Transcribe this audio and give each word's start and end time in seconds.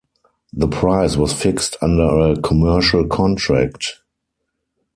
The 0.51 0.67
price 0.67 1.15
was 1.15 1.31
fixed 1.31 1.77
under 1.79 2.31
a 2.31 2.41
commercial 2.41 3.05
contract. 3.05 3.99